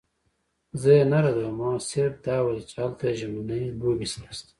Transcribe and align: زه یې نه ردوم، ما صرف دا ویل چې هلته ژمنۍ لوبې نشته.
زه 0.81 0.89
یې 0.97 1.03
نه 1.11 1.19
ردوم، 1.23 1.53
ما 1.59 1.71
صرف 1.89 2.13
دا 2.25 2.35
ویل 2.41 2.61
چې 2.69 2.75
هلته 2.83 3.05
ژمنۍ 3.19 3.63
لوبې 3.79 4.07
نشته. 4.23 4.49